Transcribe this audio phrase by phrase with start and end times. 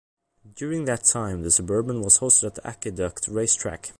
[0.55, 3.89] During that time, the Suburban was hosted at Aqueduct Racetrack.